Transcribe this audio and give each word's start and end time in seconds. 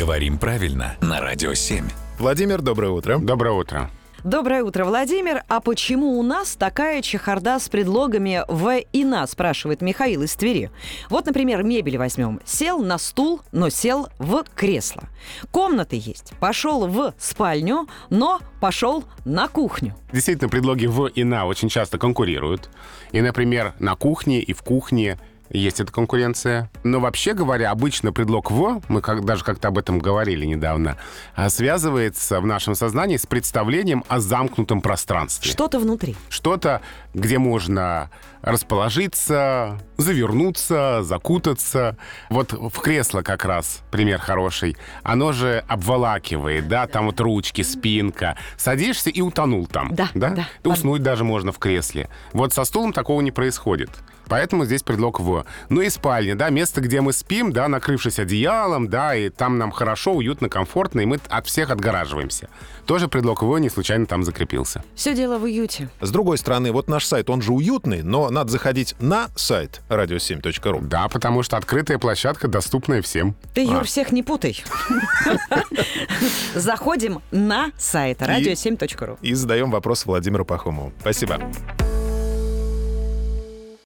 Говорим 0.00 0.38
правильно 0.38 0.96
на 1.02 1.20
Радио 1.20 1.52
7. 1.52 1.84
Владимир, 2.18 2.62
доброе 2.62 2.90
утро. 2.90 3.18
Доброе 3.18 3.52
утро. 3.52 3.90
Доброе 4.24 4.64
утро, 4.64 4.86
Владимир. 4.86 5.42
А 5.46 5.60
почему 5.60 6.18
у 6.18 6.22
нас 6.22 6.56
такая 6.56 7.02
чехарда 7.02 7.58
с 7.58 7.68
предлогами 7.68 8.42
«в» 8.48 8.78
и 8.78 9.04
«на», 9.04 9.26
спрашивает 9.26 9.82
Михаил 9.82 10.22
из 10.22 10.34
Твери. 10.36 10.70
Вот, 11.10 11.26
например, 11.26 11.64
мебель 11.64 11.98
возьмем. 11.98 12.40
Сел 12.46 12.82
на 12.82 12.96
стул, 12.96 13.42
но 13.52 13.68
сел 13.68 14.08
в 14.18 14.42
кресло. 14.54 15.02
Комнаты 15.50 16.00
есть. 16.02 16.32
Пошел 16.40 16.86
в 16.86 17.12
спальню, 17.18 17.86
но 18.08 18.40
пошел 18.58 19.04
на 19.26 19.48
кухню. 19.48 19.94
Действительно, 20.14 20.48
предлоги 20.48 20.86
«в» 20.86 21.08
и 21.08 21.24
«на» 21.24 21.44
очень 21.44 21.68
часто 21.68 21.98
конкурируют. 21.98 22.70
И, 23.12 23.20
например, 23.20 23.74
на 23.78 23.96
кухне 23.96 24.40
и 24.40 24.54
в 24.54 24.62
кухне 24.62 25.18
есть 25.50 25.80
эта 25.80 25.92
конкуренция. 25.92 26.70
Но 26.84 27.00
вообще 27.00 27.34
говоря, 27.34 27.70
обычно 27.70 28.12
предлог 28.12 28.50
«в», 28.50 28.80
мы 28.88 29.00
как, 29.00 29.24
даже 29.24 29.44
как-то 29.44 29.68
об 29.68 29.78
этом 29.78 29.98
говорили 29.98 30.46
недавно, 30.46 30.96
а, 31.34 31.50
связывается 31.50 32.40
в 32.40 32.46
нашем 32.46 32.74
сознании 32.74 33.16
с 33.16 33.26
представлением 33.26 34.04
о 34.08 34.20
замкнутом 34.20 34.80
пространстве. 34.80 35.50
Что-то 35.50 35.78
внутри. 35.78 36.16
Что-то, 36.28 36.80
где 37.14 37.38
можно 37.38 38.10
расположиться, 38.42 39.78
завернуться, 39.98 41.02
закутаться. 41.02 41.96
Вот 42.30 42.52
в 42.52 42.78
кресло 42.80 43.22
как 43.22 43.44
раз 43.44 43.82
пример 43.90 44.18
хороший. 44.18 44.76
Оно 45.02 45.32
же 45.32 45.64
обволакивает, 45.68 46.68
да, 46.68 46.86
там 46.86 47.06
вот 47.06 47.20
ручки, 47.20 47.62
спинка. 47.62 48.36
Садишься 48.56 49.10
и 49.10 49.20
утонул 49.20 49.66
там. 49.66 49.94
Да, 49.94 50.08
да. 50.14 50.48
Уснуть 50.64 51.02
даже 51.02 51.24
можно 51.24 51.52
в 51.52 51.58
кресле. 51.58 52.08
Вот 52.32 52.52
со 52.52 52.64
стулом 52.64 52.92
такого 52.92 53.20
не 53.20 53.30
происходит. 53.30 53.90
Поэтому 54.30 54.64
здесь 54.64 54.82
предлог 54.82 55.20
«в». 55.20 55.44
Ну 55.68 55.80
и 55.82 55.90
спальня, 55.90 56.36
да, 56.36 56.48
место, 56.50 56.80
где 56.80 57.00
мы 57.00 57.12
спим, 57.12 57.52
да, 57.52 57.66
накрывшись 57.68 58.18
одеялом, 58.20 58.88
да, 58.88 59.14
и 59.14 59.28
там 59.28 59.58
нам 59.58 59.72
хорошо, 59.72 60.12
уютно, 60.12 60.48
комфортно, 60.48 61.00
и 61.00 61.04
мы 61.04 61.18
от 61.28 61.46
всех 61.48 61.70
отгораживаемся. 61.70 62.48
Тоже 62.86 63.08
предлог 63.08 63.42
«в» 63.42 63.58
не 63.58 63.68
случайно 63.68 64.06
там 64.06 64.22
закрепился. 64.22 64.84
Все 64.94 65.14
дело 65.14 65.38
в 65.38 65.42
уюте. 65.42 65.90
С 66.00 66.10
другой 66.10 66.38
стороны, 66.38 66.70
вот 66.70 66.88
наш 66.88 67.04
сайт, 67.04 67.28
он 67.28 67.42
же 67.42 67.52
уютный, 67.52 68.02
но 68.02 68.30
надо 68.30 68.50
заходить 68.50 68.94
на 69.00 69.28
сайт 69.34 69.80
radio7.ru. 69.88 70.80
Да, 70.82 71.08
потому 71.08 71.42
что 71.42 71.56
открытая 71.56 71.98
площадка, 71.98 72.46
доступная 72.46 73.02
всем. 73.02 73.34
Ты, 73.52 73.64
Юр, 73.64 73.80
А. 73.80 73.84
всех 73.84 74.12
не 74.12 74.22
путай. 74.22 74.62
Заходим 76.54 77.20
на 77.32 77.72
сайт 77.76 78.22
radio7.ru. 78.22 79.18
И 79.22 79.34
задаем 79.34 79.72
вопрос 79.72 80.06
Владимиру 80.06 80.44
Пахомову. 80.44 80.92
Спасибо. 81.00 81.40